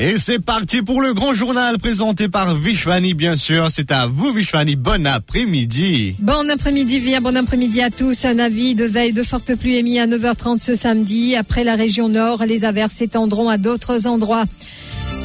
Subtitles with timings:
[0.00, 3.66] Et c'est parti pour le grand journal présenté par Vishwani, bien sûr.
[3.68, 4.76] C'est à vous, Vishwani.
[4.76, 6.14] Bon après-midi.
[6.20, 7.18] Bon après-midi, Via.
[7.18, 8.24] Bon après-midi à tous.
[8.24, 11.34] Un avis de veille de forte pluie émis à 9h30 ce samedi.
[11.34, 14.44] Après la région nord, les averses s'étendront à d'autres endroits.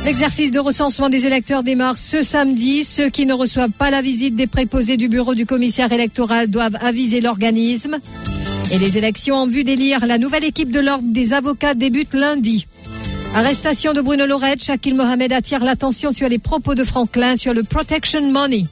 [0.05, 2.84] L'exercice de recensement des électeurs démarre ce samedi.
[2.84, 6.78] Ceux qui ne reçoivent pas la visite des préposés du bureau du commissaire électoral doivent
[6.81, 7.98] aviser l'organisme.
[8.72, 12.66] Et les élections en vue d'élire la nouvelle équipe de l'ordre des avocats débutent lundi.
[13.36, 17.64] Arrestation de Bruno Lorette, Shakil Mohamed attire l'attention sur les propos de Franklin sur le
[17.64, 18.68] protection money.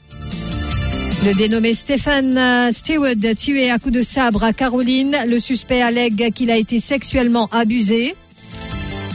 [1.25, 5.15] Le dénommé Stephen euh, Stewart tué à coups de sabre à Caroline.
[5.27, 8.15] Le suspect allègue qu'il a été sexuellement abusé.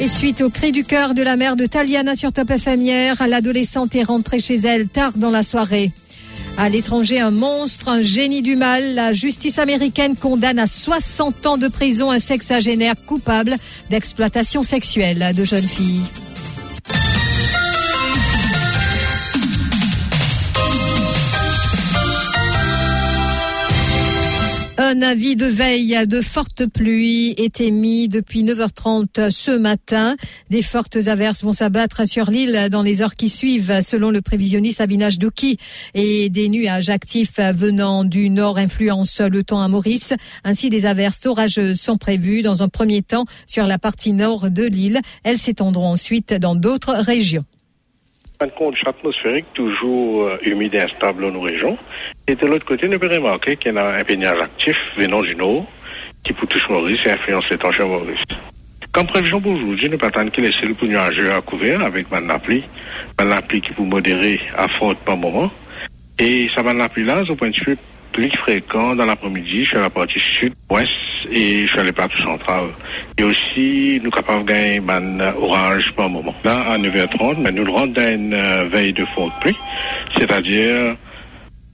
[0.00, 3.28] Et suite au cri du cœur de la mère de Taliana sur Top FM hier,
[3.28, 5.92] l'adolescente est rentrée chez elle tard dans la soirée.
[6.58, 8.94] À l'étranger, un monstre, un génie du mal.
[8.94, 13.56] La justice américaine condamne à 60 ans de prison un sexagénaire coupable
[13.90, 16.02] d'exploitation sexuelle de jeunes filles.
[24.89, 30.15] Un avis de veille de forte pluie est émis depuis 9h30 ce matin.
[30.48, 34.81] Des fortes averses vont s'abattre sur l'île dans les heures qui suivent, selon le prévisionniste
[34.81, 35.59] Abinage Douki.
[35.95, 40.14] Et des nuages actifs venant du nord influencent le temps à Maurice.
[40.45, 44.62] Ainsi, des averses orageuses sont prévues dans un premier temps sur la partie nord de
[44.62, 45.01] l'île.
[45.25, 47.45] Elles s'étendront ensuite dans d'autres régions.
[48.39, 51.79] Un condition atmosphérique toujours euh, humide et instable dans nos régions.
[52.27, 55.34] Et de l'autre côté, nous pouvons remarquer qu'il y a un peignage actif venant du
[55.34, 55.65] nord
[56.23, 58.25] qui peut toucher Maurice et influencer les temps chez Maurice.
[58.92, 62.39] Comme prévision pour aujourd'hui, nous attendre qu'il laisse le pour nuageux à couvert avec ma
[62.39, 62.64] pluie,
[63.23, 65.51] ma pluie qui peut modérer à forte par moment.
[66.19, 67.79] Et ça pluie là, au point de vue
[68.16, 70.90] plus fréquent dans l'après-midi sur la partie sud-ouest
[71.30, 72.70] et sur les parties centrales.
[73.18, 76.34] Et aussi, nous capables de gagner un orange par moment.
[76.42, 79.56] Là, à 9h30, mais nous rentrons dans une euh, veille de forte pluie,
[80.16, 80.96] c'est-à-dire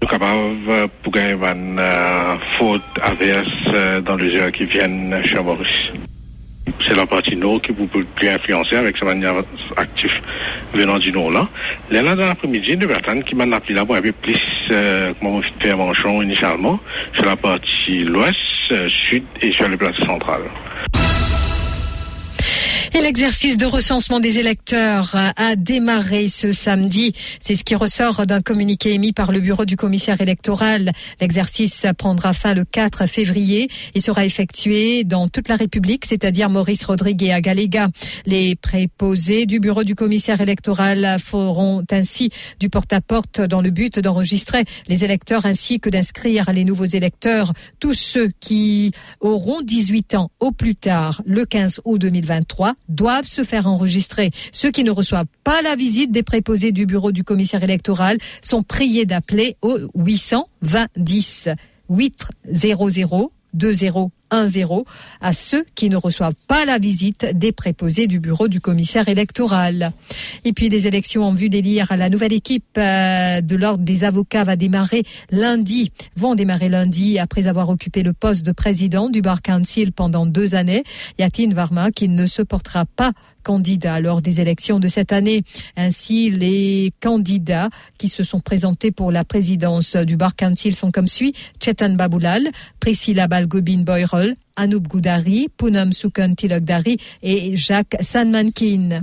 [0.00, 5.38] nous capables pour gagner une euh, faute averse euh, dans les heures qui viennent chez
[5.38, 5.92] Maurice
[6.86, 9.34] c'est la partie nord qui vous peut plus influencer avec sa manière
[9.76, 10.20] active
[10.72, 11.48] venant du nord là.
[11.90, 14.40] Là, dans l'après-midi, nous attendre qui m'a appelé là pour avoir plus,
[14.70, 16.78] euh, comment on manchon initialement,
[17.14, 18.36] sur la partie l'ouest,
[18.70, 20.42] euh, sud et sur les places centrales.
[22.94, 27.14] Et l'exercice de recensement des électeurs a démarré ce samedi.
[27.40, 30.92] C'est ce qui ressort d'un communiqué émis par le bureau du commissaire électoral.
[31.18, 36.84] L'exercice prendra fin le 4 février et sera effectué dans toute la République, c'est-à-dire Maurice
[36.84, 37.88] Rodrigue et Agalega.
[38.26, 42.28] Les préposés du bureau du commissaire électoral feront ainsi
[42.60, 47.54] du porte-à-porte dans le but d'enregistrer les électeurs ainsi que d'inscrire les nouveaux électeurs.
[47.80, 53.44] Tous ceux qui auront 18 ans au plus tard le 15 août 2023 doivent se
[53.44, 54.30] faire enregistrer.
[54.52, 58.62] Ceux qui ne reçoivent pas la visite des préposés du bureau du commissaire électoral sont
[58.62, 61.48] priés d'appeler au 820 10
[61.88, 62.28] 800
[64.32, 64.84] 2010
[65.20, 69.92] à ceux qui ne reçoivent pas la visite des préposés du bureau du commissaire électoral.
[70.44, 74.44] Et puis les élections en vue d'élire la nouvelle équipe euh, de l'ordre des avocats
[74.44, 79.42] va démarrer lundi, vont démarrer lundi après avoir occupé le poste de président du Bar
[79.42, 80.84] Council pendant deux années.
[81.18, 85.42] Yatin Varma qui ne se portera pas candidat lors des élections de cette année.
[85.76, 91.08] Ainsi, les candidats qui se sont présentés pour la présidence du Bar Council sont comme
[91.08, 92.48] suit Chetan Baboulal,
[92.80, 99.02] Priscilla Balgobin Boyrol, Anoub Goudari, Poonam Sukan Tilokdari et Jacques Sanmankin.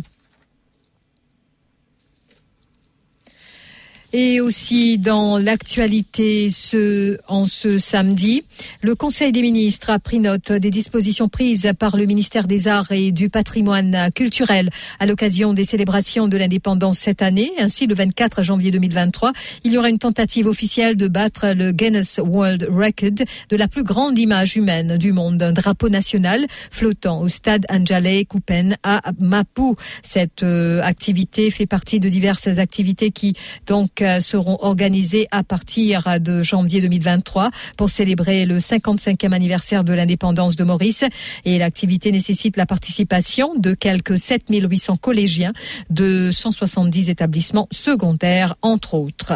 [4.11, 8.43] Et aussi dans l'actualité ce, en ce samedi,
[8.81, 12.91] le Conseil des ministres a pris note des dispositions prises par le ministère des Arts
[12.91, 17.51] et du Patrimoine culturel à l'occasion des célébrations de l'indépendance cette année.
[17.59, 19.31] Ainsi, le 24 janvier 2023,
[19.63, 23.83] il y aura une tentative officielle de battre le Guinness World Record de la plus
[23.83, 29.75] grande image humaine du monde, un drapeau national flottant au stade Anjale Kupen à Mapu.
[30.01, 33.35] Cette euh, activité fait partie de diverses activités qui
[33.67, 39.93] donc euh, seront organisées à partir de janvier 2023 pour célébrer le 55e anniversaire de
[39.93, 41.03] l'indépendance de Maurice.
[41.45, 45.53] Et l'activité nécessite la participation de quelques 7800 collégiens
[45.89, 49.33] de 170 établissements secondaires, entre autres.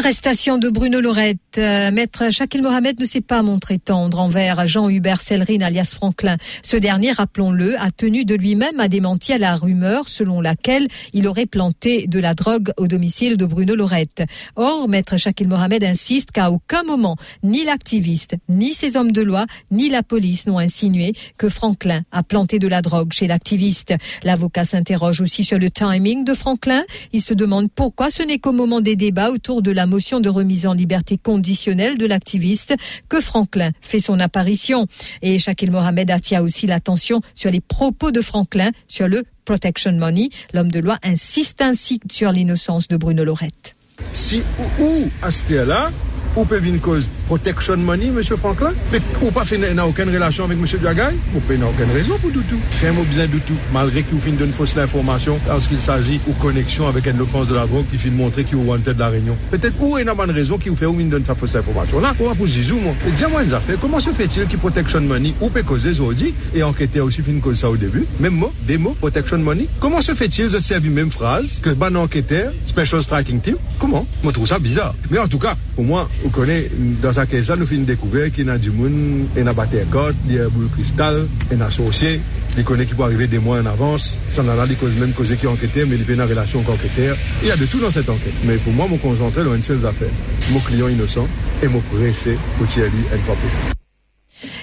[0.00, 1.58] Arrestation de Bruno Lorette.
[1.58, 6.38] Euh, Maître Shakil Mohamed ne s'est pas montré tendre envers Jean-Hubert Sellerine alias Franklin.
[6.62, 11.44] Ce dernier, rappelons-le, a tenu de lui-même à démentir la rumeur selon laquelle il aurait
[11.44, 14.22] planté de la drogue au domicile de Bruno Lorette.
[14.56, 19.44] Or, Maître Shakil Mohamed insiste qu'à aucun moment, ni l'activiste, ni ses hommes de loi,
[19.70, 23.92] ni la police n'ont insinué que Franklin a planté de la drogue chez l'activiste.
[24.22, 26.84] L'avocat s'interroge aussi sur le timing de Franklin.
[27.12, 30.28] Il se demande pourquoi ce n'est qu'au moment des débats autour de la motion de
[30.30, 32.74] remise en liberté conditionnelle de l'activiste
[33.08, 34.86] que Franklin fait son apparition.
[35.20, 40.30] Et Shakil Mohamed attire aussi l'attention sur les propos de Franklin sur le protection money.
[40.54, 43.74] L'homme de loi insiste ainsi sur l'innocence de Bruno Lorette.
[44.12, 44.42] Si
[44.80, 45.90] ou, ce là
[46.36, 48.22] Ou pe vin koz protection money, M.
[48.38, 48.74] Franklin?
[48.90, 50.66] Pe ou pa fe nan oken relasyon avik M.
[50.82, 51.16] Diagay?
[51.34, 52.58] Ou pe nan oken rezon pou doutou?
[52.78, 56.34] Fè mou bizan doutou, malre ki ou fin don fos la informasyon anskil saji ou
[56.42, 59.38] koneksyon avik en l'offense de la drogue ki fin montre ki ou wanted la reyon.
[59.50, 61.64] Petèt ou e nan ban rezon ki ou fe ou min don sa fos la
[61.64, 62.94] informasyon la, ou apou zizou moun.
[63.06, 66.30] E diyan mwen zafè, koman se fè til ki protection money ou pe koze zodi
[66.54, 68.06] e anketè ou si fin koz sa ou debu?
[68.22, 69.66] Mem mou, demo, protection money.
[69.82, 73.58] Koman se fè til ze servi mem fraz ke ban anketè, special striking team?
[73.82, 74.06] Koman?
[74.22, 74.94] Mwen trou sa bizar.
[75.10, 76.70] Men an tou ka, pou mwen on connaît,
[77.02, 79.76] dans sa caisse, nous finissons découvrir qu'il y a du monde, il y a battu
[79.90, 82.20] côte, il y a boule cristal, il y a associé,
[82.56, 85.46] il connaît qui peut arriver des mois en avance, sans aller cause même cause qui
[85.46, 87.16] enquêteur, mais il y a une relation enquêteur.
[87.42, 88.34] Il y a de tout dans cette enquête.
[88.44, 90.08] Mais pour moi, mon concentrer dans une seule affaire.
[90.52, 91.26] Mon client innocent
[91.62, 93.79] et mon pressé pour tirer une fois pour.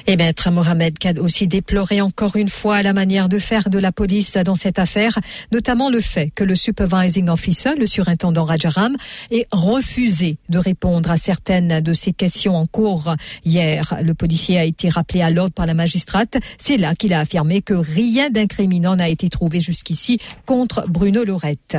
[0.10, 3.92] Et maître Mohamed a aussi déploré encore une fois la manière de faire de la
[3.92, 5.20] police dans cette affaire,
[5.52, 8.96] notamment le fait que le supervising officer, le surintendant Rajaram,
[9.32, 13.14] ait refusé de répondre à certaines de ces questions en cours
[13.44, 13.98] hier.
[14.02, 16.38] Le policier a été rappelé à l'ordre par la magistrate.
[16.58, 21.78] C'est là qu'il a affirmé que rien d'incriminant n'a été trouvé jusqu'ici contre Bruno Lorette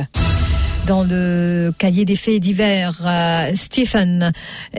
[0.89, 3.05] dans le cahier des faits divers.
[3.05, 4.31] Euh, Stephen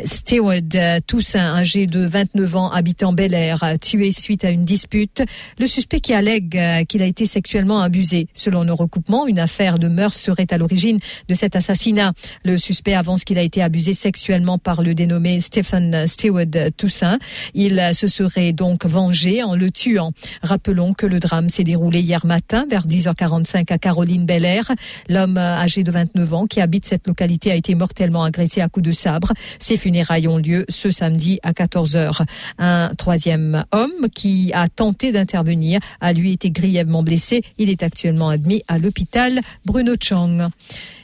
[0.04, 5.22] Stewart euh, Toussaint, âgé de 29 ans, habitant Bel Air, tué suite à une dispute.
[5.60, 8.26] Le suspect qui allègue euh, qu'il a été sexuellement abusé.
[8.34, 10.98] Selon nos recoupements, une affaire de meurtre serait à l'origine
[11.28, 12.12] de cet assassinat.
[12.44, 17.20] Le suspect avance qu'il a été abusé sexuellement par le dénommé Stephen Stewart Toussaint.
[17.54, 20.10] Il se serait donc vengé en le tuant.
[20.42, 24.72] Rappelons que le drame s'est déroulé hier matin vers 10h45 à Caroline Bel Air.
[25.08, 25.99] L'homme âgé de 29
[26.32, 29.32] ans, qui habite cette localité, a été mortellement agressé à coups de sabre.
[29.58, 32.22] Ses funérailles ont lieu ce samedi à 14 h
[32.58, 37.42] Un troisième homme qui a tenté d'intervenir a lui été grièvement blessé.
[37.58, 40.50] Il est actuellement admis à l'hôpital Bruno Chang.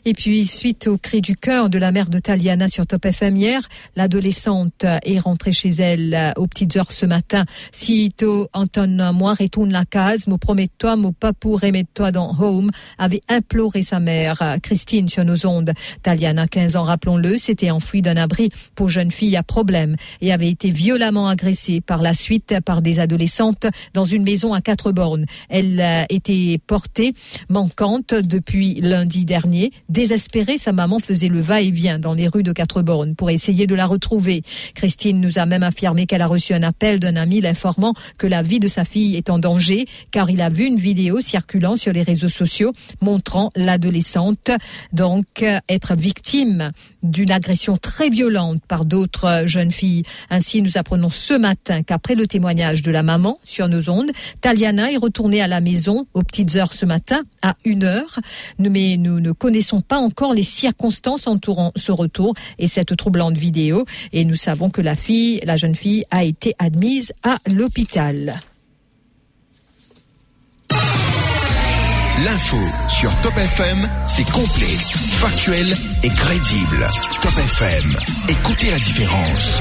[0.08, 3.36] Et puis, suite au cri du cœur de la mère de Taliana sur Top FM
[3.36, 3.60] hier,
[3.96, 7.44] l'adolescente est rentrée chez elle aux petites heures ce matin.
[7.72, 13.82] Sito Anton, moi, retourne la case, me promets-toi, mon papou, remets-toi dans Home, avait imploré
[13.82, 15.72] sa mère, Christine, sur nos ondes.
[16.04, 20.50] Taliana, 15 ans, rappelons-le, s'était enfuie d'un abri pour jeune fille à problème et avait
[20.50, 25.26] été violemment agressée par la suite par des adolescentes dans une maison à quatre bornes.
[25.48, 27.12] Elle était portée
[27.48, 33.14] manquante depuis lundi dernier Désespérée, sa maman faisait le va-et-vient dans les rues de Quatre-Bornes
[33.14, 34.42] pour essayer de la retrouver.
[34.74, 38.42] Christine nous a même affirmé qu'elle a reçu un appel d'un ami l'informant que la
[38.42, 41.94] vie de sa fille est en danger car il a vu une vidéo circulant sur
[41.94, 44.50] les réseaux sociaux montrant l'adolescente
[44.92, 46.72] donc être victime
[47.02, 50.02] d'une agression très violente par d'autres jeunes filles.
[50.28, 54.10] Ainsi, nous apprenons ce matin qu'après le témoignage de la maman sur nos ondes,
[54.42, 58.18] Taliana est retournée à la maison aux petites heures ce matin à une heure.
[58.58, 63.84] Mais nous ne connaissons pas encore les circonstances entourant ce retour et cette troublante vidéo.
[64.12, 68.40] Et nous savons que la fille, la jeune fille, a été admise à l'hôpital.
[72.24, 72.56] L'info
[72.88, 74.74] sur Top FM, c'est complet,
[75.20, 75.66] factuel
[76.02, 76.88] et crédible.
[77.20, 77.92] Top FM,
[78.28, 79.60] écoutez la différence.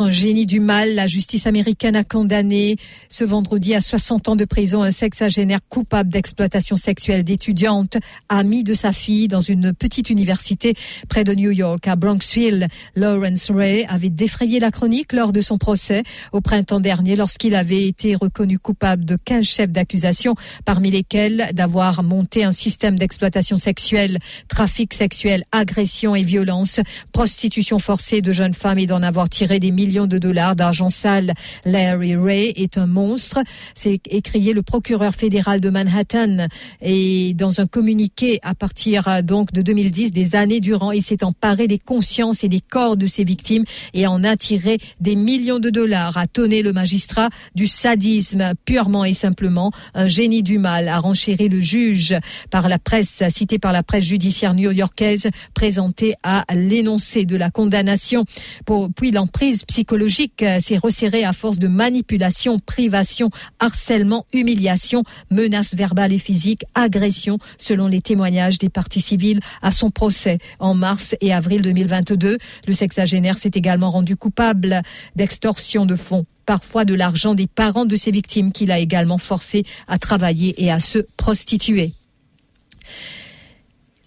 [0.00, 0.94] Un génie du mal.
[0.94, 2.76] La justice américaine a condamné
[3.08, 7.96] ce vendredi à 60 ans de prison un sexagénaire coupable d'exploitation sexuelle d'étudiantes,
[8.28, 10.74] amie de sa fille dans une petite université
[11.08, 12.68] près de New York, à Bronxville.
[12.96, 17.86] Lawrence Ray avait défrayé la chronique lors de son procès au printemps dernier lorsqu'il avait
[17.86, 20.34] été reconnu coupable de 15 chefs d'accusation,
[20.64, 24.18] parmi lesquels d'avoir monté un système d'exploitation sexuelle,
[24.48, 26.80] trafic sexuel, agression et violence,
[27.12, 31.32] prostitution forcée de jeunes femmes et d'en avoir tiré des de dollars d'argent sale.
[31.64, 33.40] Larry Ray est un monstre.
[33.74, 36.46] C'est écrié le procureur fédéral de Manhattan.
[36.80, 41.24] Et dans un communiqué à partir euh, donc de 2010, des années durant, il s'est
[41.24, 45.58] emparé des consciences et des corps de ses victimes et en a tiré des millions
[45.58, 50.88] de dollars, a tonné le magistrat du sadisme purement et simplement, un génie du mal,
[50.88, 52.14] a renchéri le juge
[52.50, 58.24] par la presse, cité par la presse judiciaire new-yorkaise, présenté à l'énoncé de la condamnation.
[58.64, 65.74] Pour, puis l'emprise psychologique euh, s'est resserrée à force de manipulation, privation, harcèlement, humiliation, menaces
[65.74, 71.16] verbales et physiques, agression, selon les témoignages des parties civiles à son procès en mars
[71.22, 72.36] et avril 2022.
[72.66, 74.82] Le sexagénaire s'est également rendu coupable
[75.16, 79.64] d'extorsion de fonds parfois de l'argent des parents de ses victimes qu'il a également forcé
[79.88, 81.94] à travailler et à se prostituer.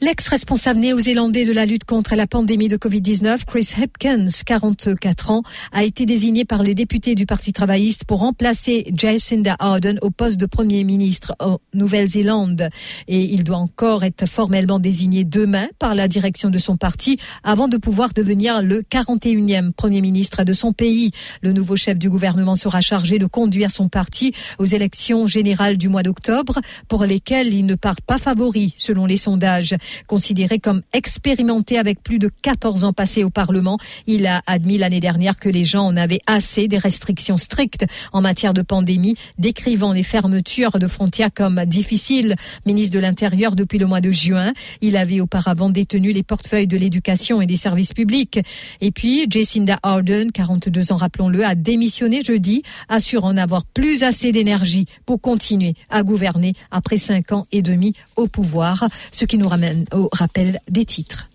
[0.05, 5.83] L'ex-responsable néo-zélandais de la lutte contre la pandémie de Covid-19, Chris Hipkins, 44 ans, a
[5.83, 10.45] été désigné par les députés du Parti travailliste pour remplacer Jacinda Ardern au poste de
[10.45, 12.69] Premier ministre en Nouvelle-Zélande.
[13.07, 17.67] Et il doit encore être formellement désigné demain par la direction de son parti avant
[17.67, 21.13] de pouvoir devenir le 41e Premier ministre de son pays.
[21.41, 25.89] Le nouveau chef du gouvernement sera chargé de conduire son parti aux élections générales du
[25.89, 29.75] mois d'octobre pour lesquelles il ne part pas favori selon les sondages.
[30.07, 34.99] Considéré comme expérimenté avec plus de 14 ans passés au Parlement, il a admis l'année
[34.99, 39.93] dernière que les gens en avaient assez des restrictions strictes en matière de pandémie, décrivant
[39.93, 42.35] les fermetures de frontières comme difficiles.
[42.65, 46.77] Ministre de l'Intérieur depuis le mois de juin, il avait auparavant détenu les portefeuilles de
[46.77, 48.39] l'éducation et des services publics.
[48.81, 54.85] Et puis, Jacinda Ardern, 42 ans rappelons-le, a démissionné jeudi, assurant n'avoir plus assez d'énergie
[55.05, 59.74] pour continuer à gouverner après cinq ans et demi au pouvoir, ce qui nous ramène
[59.93, 61.29] au rappel des titres.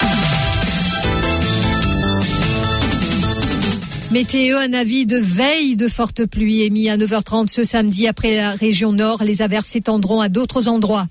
[4.10, 8.52] Météo, un avis de veille de forte pluie émis à 9h30 ce samedi après la
[8.52, 9.22] région nord.
[9.22, 11.06] Les averses s'étendront à d'autres endroits.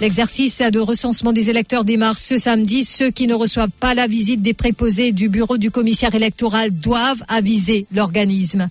[0.00, 2.84] L'exercice de recensement des électeurs démarre ce samedi.
[2.84, 7.22] Ceux qui ne reçoivent pas la visite des préposés du bureau du commissaire électoral doivent
[7.28, 8.68] aviser l'organisme.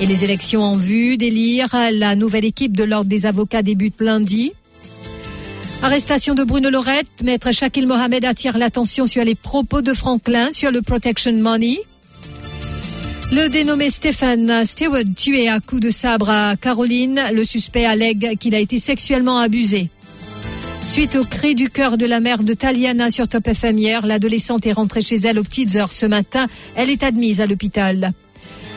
[0.00, 4.52] Et les élections en vue d'élire la nouvelle équipe de l'ordre des avocats débutent lundi.
[5.84, 7.22] Arrestation de Bruno Lorette.
[7.22, 11.78] Maître Shakil Mohamed attire l'attention sur les propos de Franklin sur le protection money.
[13.30, 17.20] Le dénommé Stephen Stewart tué à coups de sabre à Caroline.
[17.34, 19.90] Le suspect allègue qu'il a été sexuellement abusé.
[20.82, 24.66] Suite au cri du cœur de la mère de Taliana sur Top FM hier, l'adolescente
[24.66, 26.46] est rentrée chez elle aux petites heures ce matin.
[26.76, 28.12] Elle est admise à l'hôpital.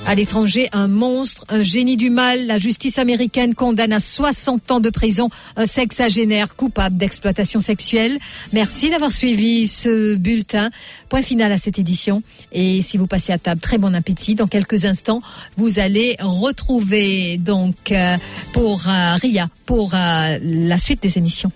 [0.08, 2.48] À l'étranger, un monstre, un génie du mal.
[2.48, 8.18] La justice américaine condamne à 60 ans de prison un sexagénaire coupable d'exploitation sexuelle.
[8.54, 10.70] Merci d'avoir suivi ce bulletin.
[11.10, 12.24] Point final à cette édition.
[12.54, 14.34] Et si vous passez à table, très bon appétit.
[14.34, 15.22] Dans quelques instants,
[15.58, 18.16] vous allez retrouver donc euh,
[18.54, 21.52] pour euh, Ria pour euh, la suite des émissions.